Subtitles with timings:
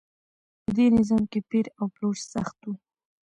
[0.63, 2.69] په دې نظام کې پیر او پلور سخت و.